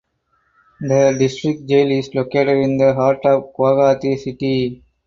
[0.79, 4.81] The district jail is located in the heart of Guwahati City.